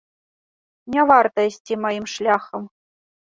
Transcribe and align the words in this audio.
Не 0.95 1.01
варта 1.11 1.45
ісці 1.49 1.73
маім 1.85 2.05
шляхам. 2.17 2.61